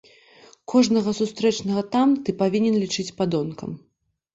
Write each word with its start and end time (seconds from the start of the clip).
Кожнага 0.73 1.11
сустрэчнага 1.19 1.81
там 1.95 2.19
ты 2.25 2.29
павінен 2.43 2.75
лічыць 2.83 3.11
падонкам. 3.23 3.83